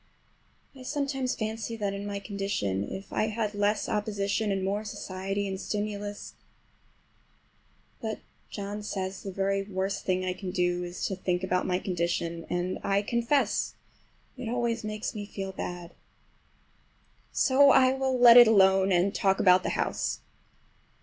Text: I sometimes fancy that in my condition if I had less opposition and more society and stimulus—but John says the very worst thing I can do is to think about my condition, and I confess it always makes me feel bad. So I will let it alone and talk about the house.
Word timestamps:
I 0.75 0.81
sometimes 0.81 1.35
fancy 1.35 1.75
that 1.75 1.93
in 1.93 2.07
my 2.07 2.17
condition 2.17 2.83
if 2.83 3.13
I 3.13 3.27
had 3.27 3.53
less 3.53 3.87
opposition 3.87 4.51
and 4.51 4.63
more 4.63 4.83
society 4.83 5.47
and 5.47 5.61
stimulus—but 5.61 6.33
John 8.49 8.81
says 8.81 9.21
the 9.21 9.31
very 9.31 9.61
worst 9.61 10.03
thing 10.03 10.25
I 10.25 10.33
can 10.33 10.49
do 10.49 10.83
is 10.83 11.05
to 11.05 11.15
think 11.15 11.43
about 11.43 11.67
my 11.67 11.77
condition, 11.77 12.47
and 12.49 12.79
I 12.83 13.03
confess 13.03 13.75
it 14.37 14.49
always 14.49 14.83
makes 14.83 15.13
me 15.13 15.27
feel 15.27 15.51
bad. 15.51 15.93
So 17.31 17.69
I 17.69 17.93
will 17.93 18.17
let 18.17 18.37
it 18.37 18.47
alone 18.47 18.91
and 18.91 19.13
talk 19.13 19.39
about 19.39 19.61
the 19.61 19.69
house. 19.69 20.21